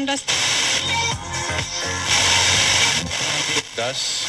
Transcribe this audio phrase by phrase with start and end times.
[0.00, 0.24] haben, dass
[3.76, 4.26] Das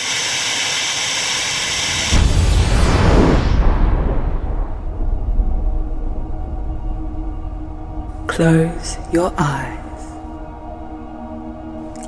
[8.28, 9.78] Close your eyes.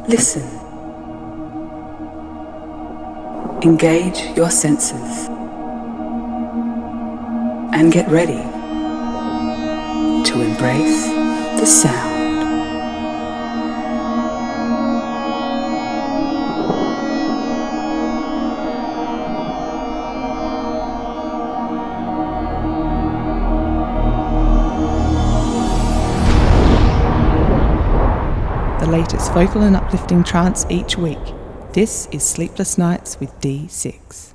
[0.07, 0.43] Listen.
[3.61, 5.27] Engage your senses.
[7.73, 8.41] And get ready
[10.23, 11.07] to embrace
[11.59, 12.12] the sound.
[29.33, 31.17] Vocal and uplifting trance each week.
[31.73, 34.32] This is Sleepless Nights with D6.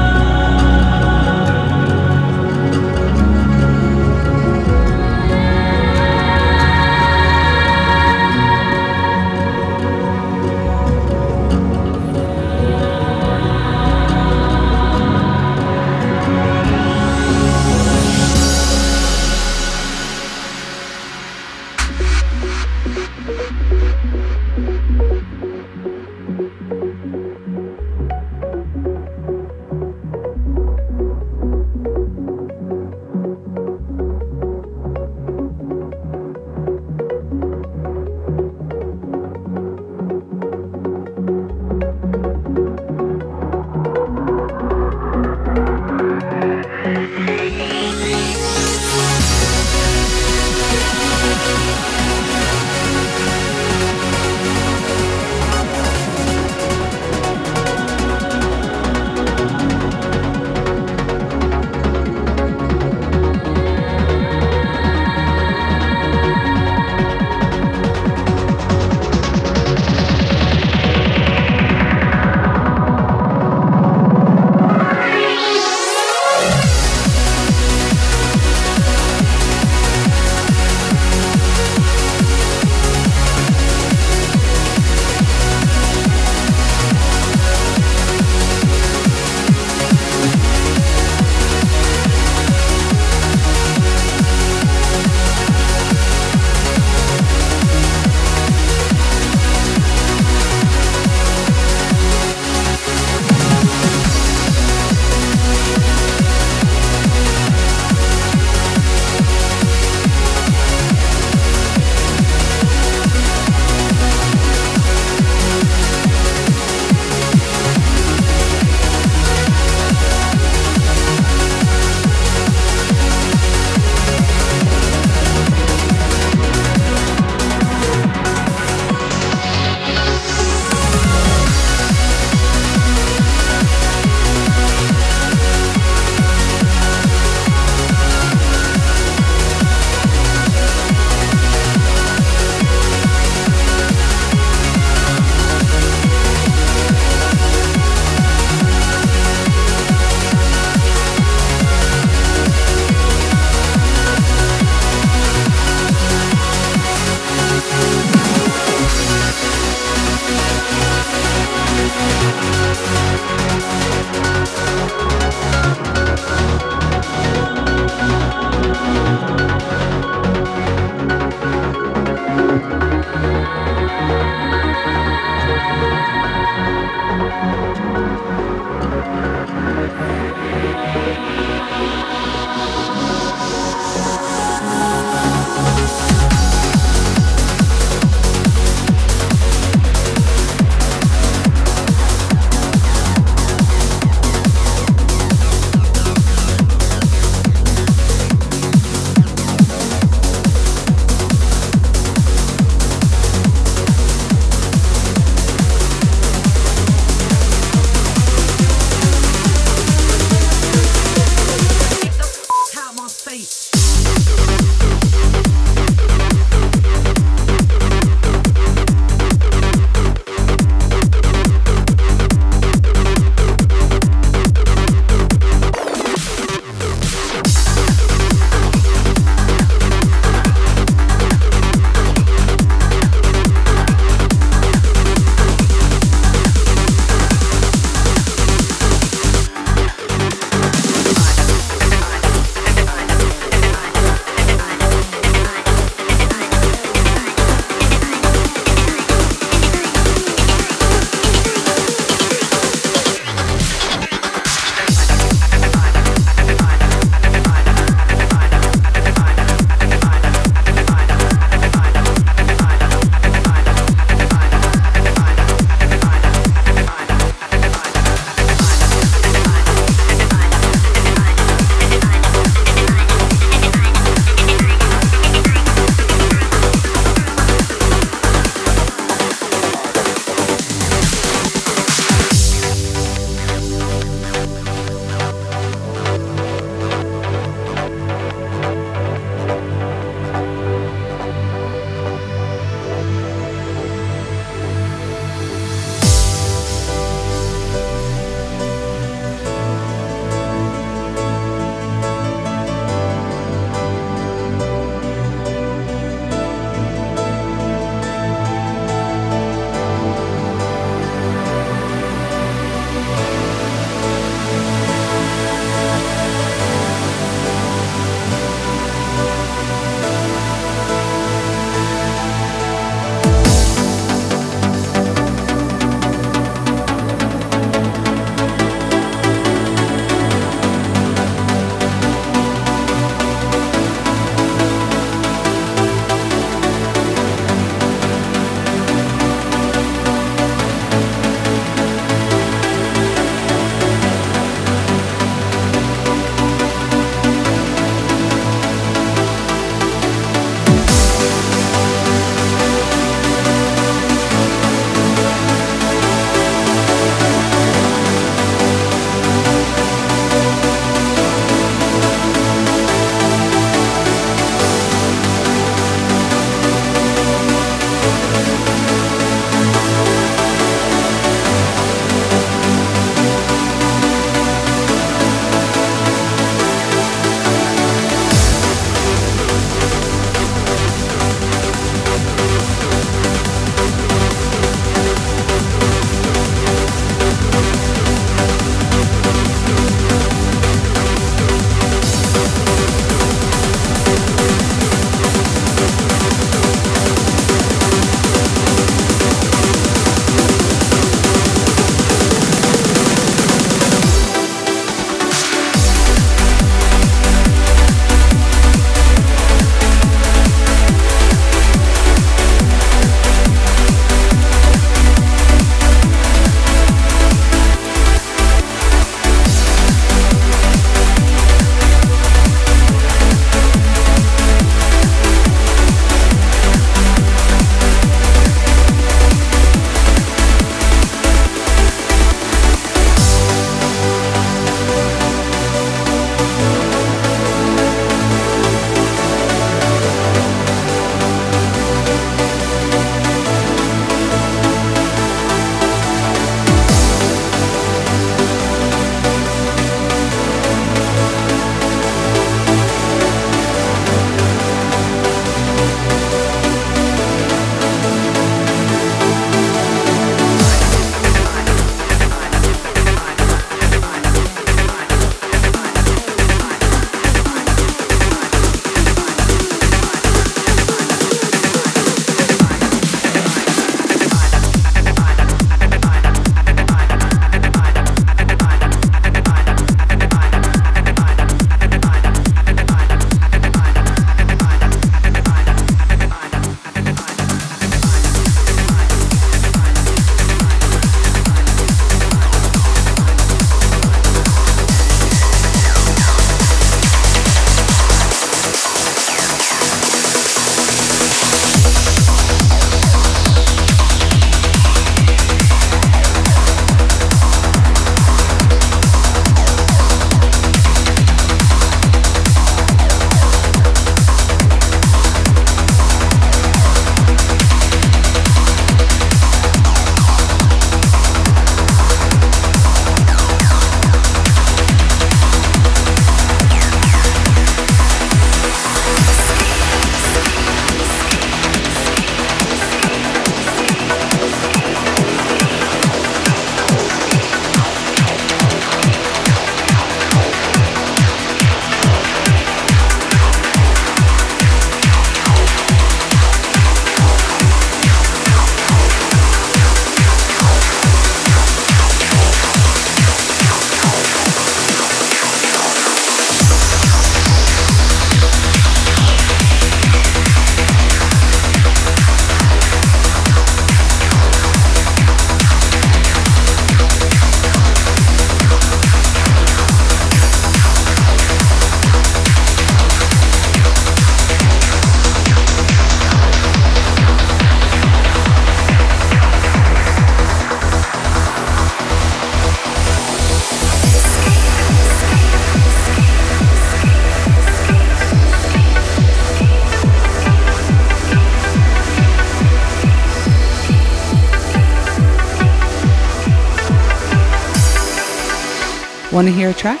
[599.34, 600.00] Want to hear a track?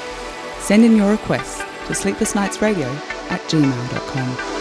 [0.60, 2.86] Send in your request to sleeplessnightsradio
[3.32, 4.53] at gmail.com.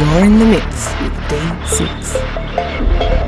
[0.00, 0.64] You're in the mix
[1.02, 3.19] with D6.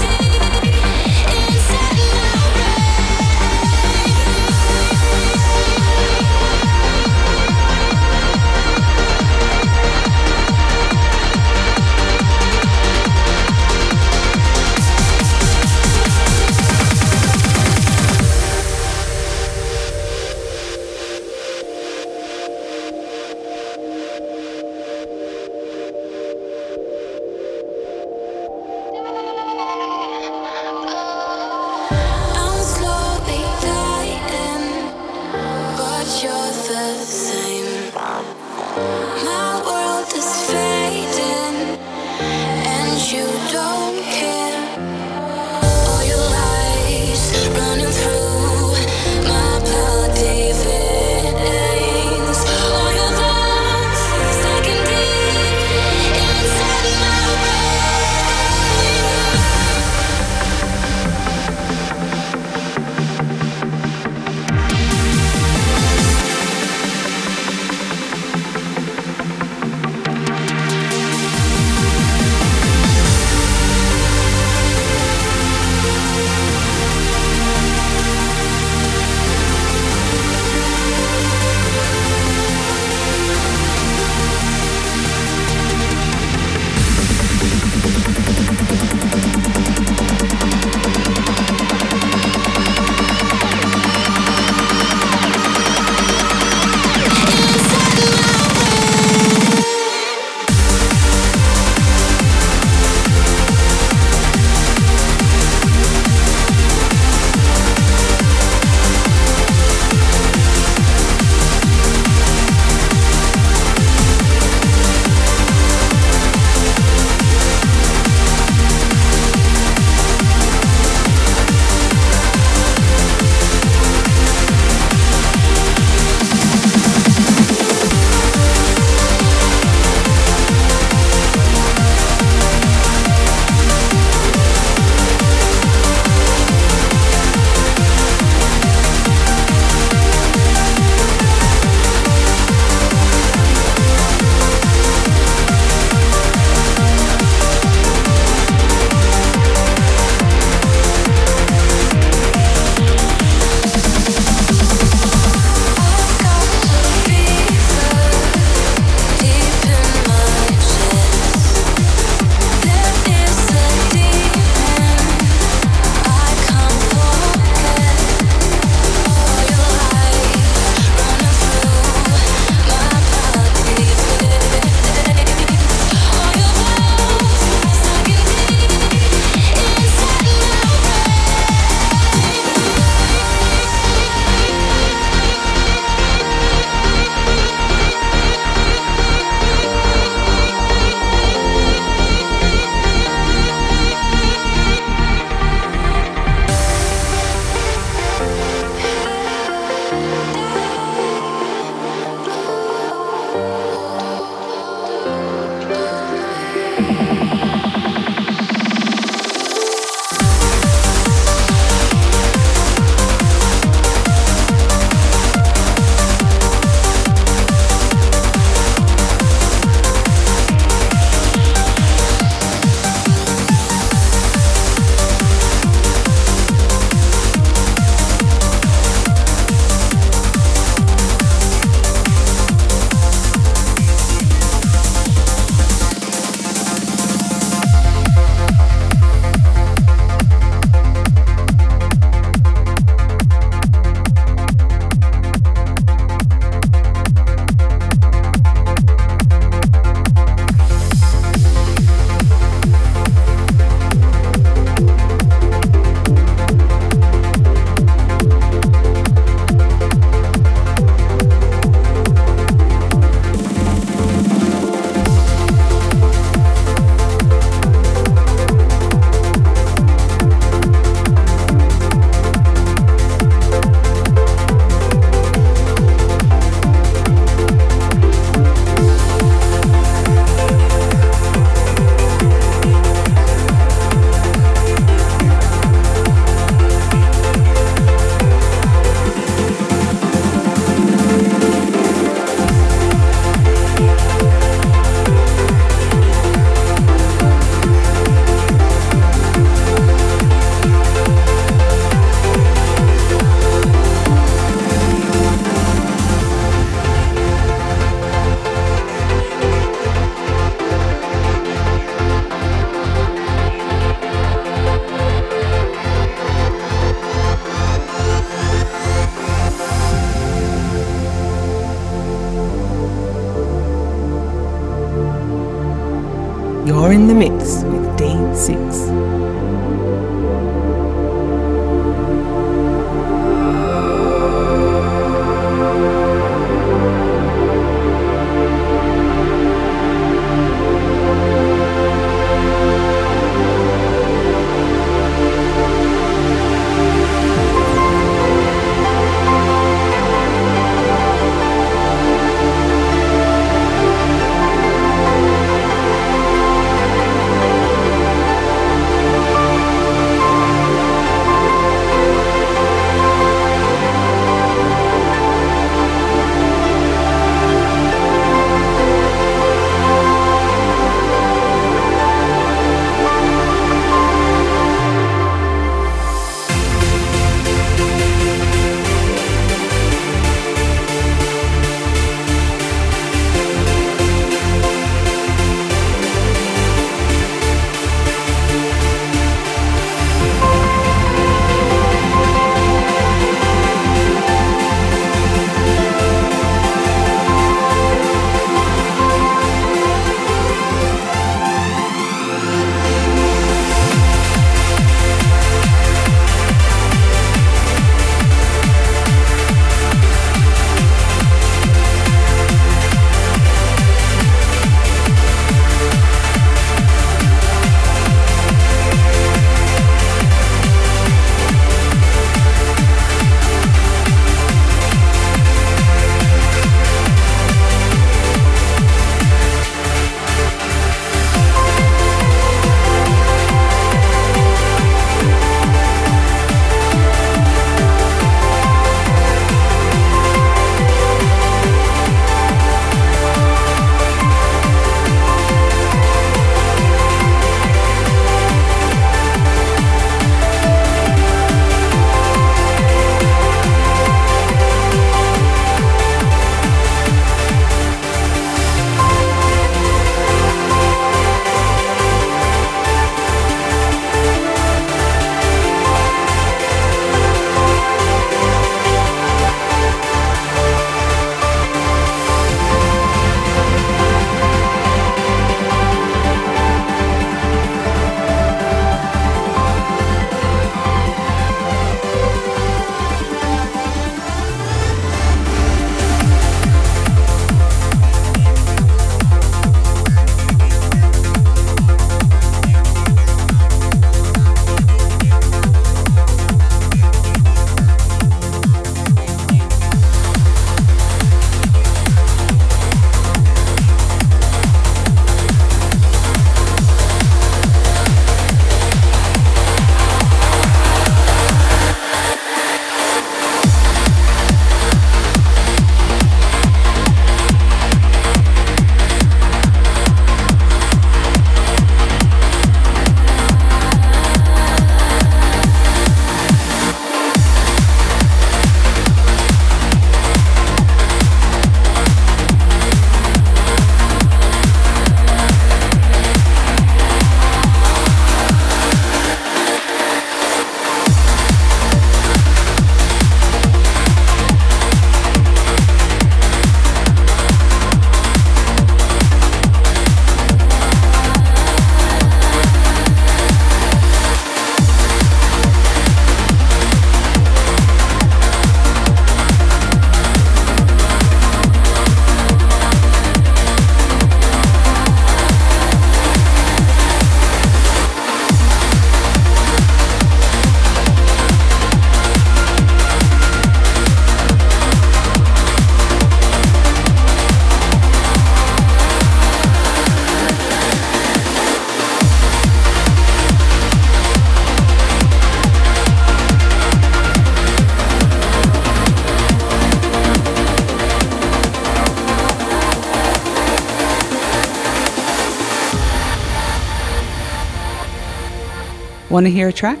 [599.38, 600.00] Want to hear a track?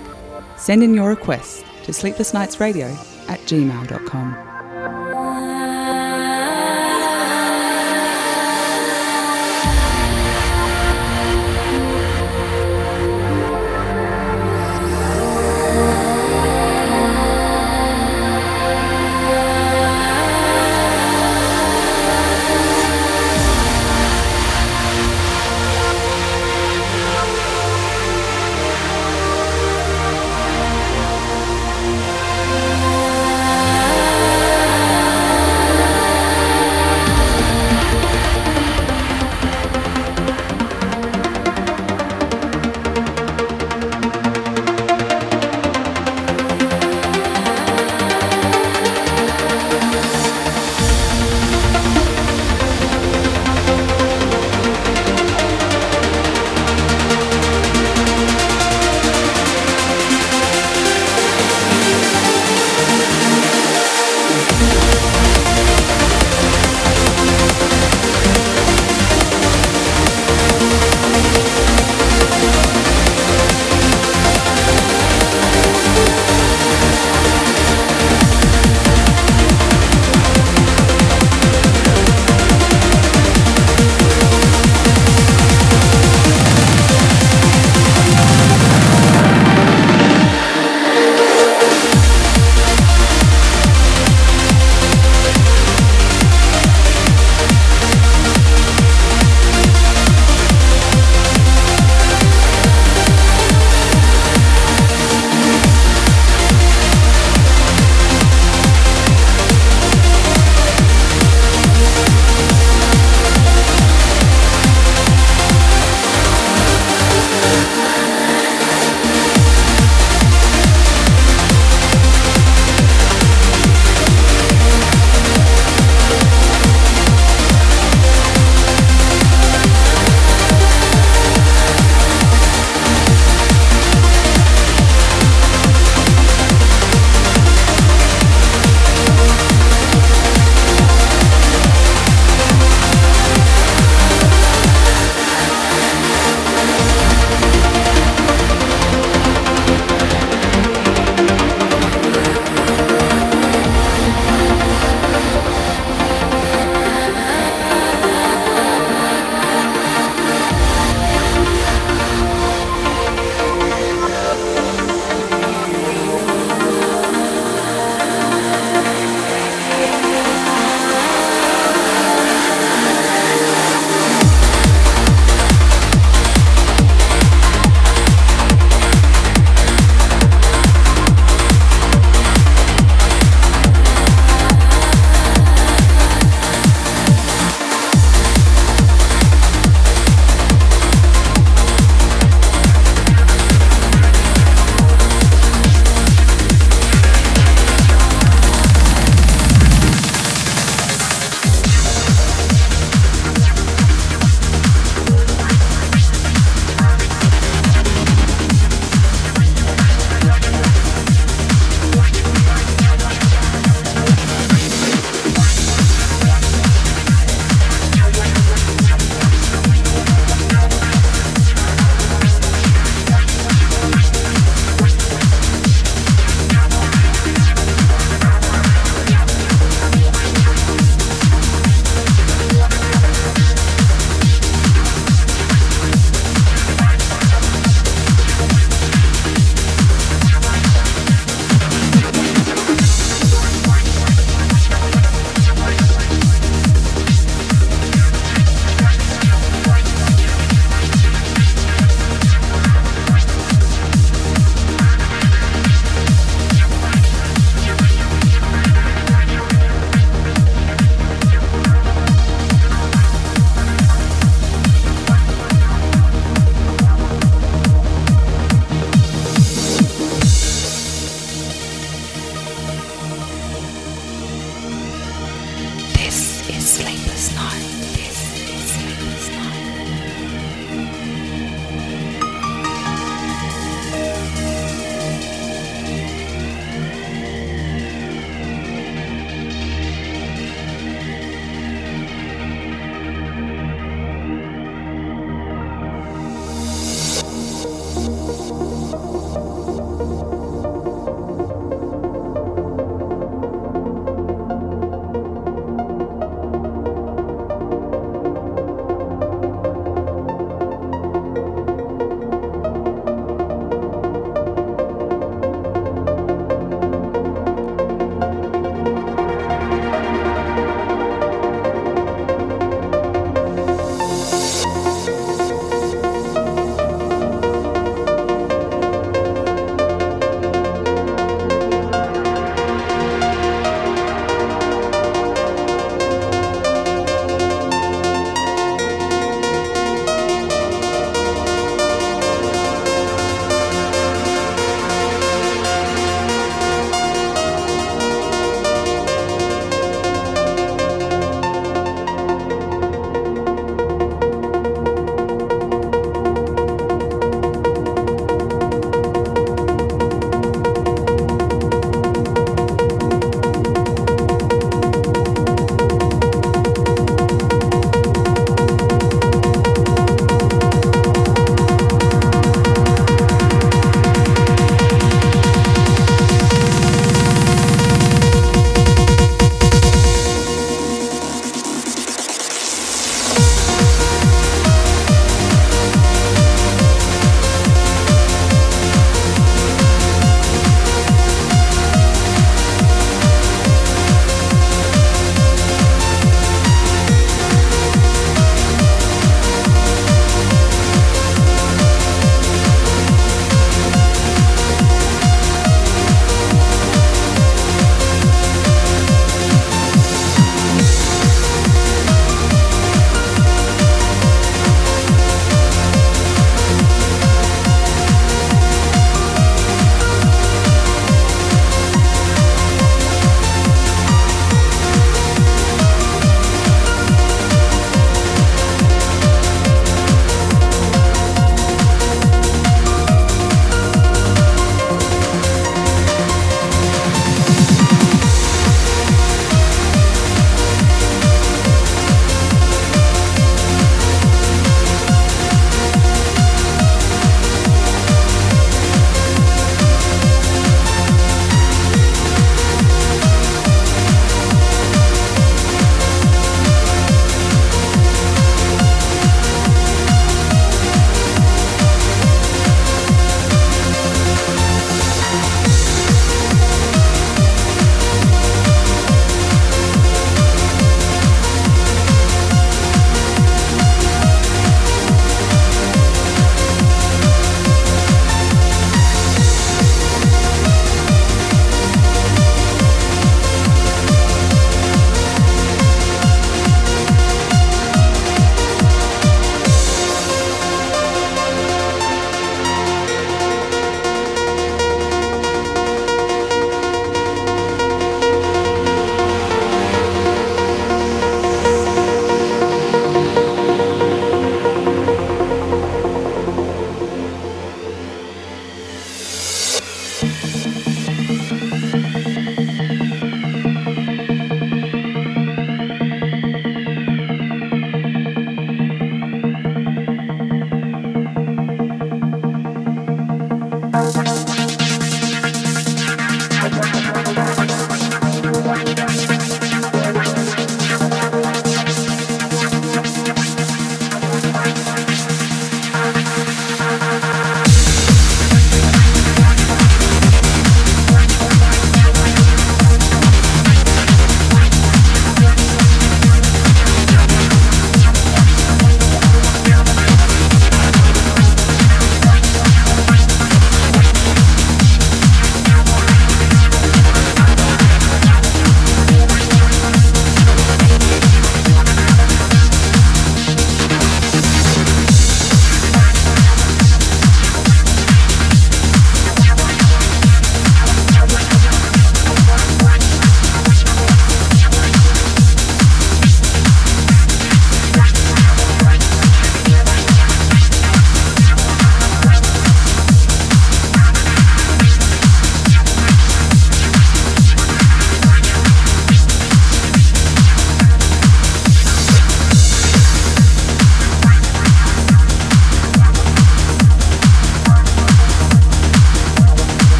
[0.56, 2.90] Send in your request to sleeplessnightsradio
[3.28, 4.47] at gmail.com.